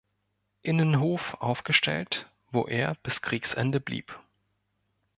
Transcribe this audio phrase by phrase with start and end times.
[0.63, 4.19] Innenhof aufgestellt, wo er bis Kriegsende blieb.